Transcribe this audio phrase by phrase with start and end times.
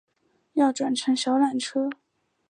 [0.53, 1.87] 要转乘小缆车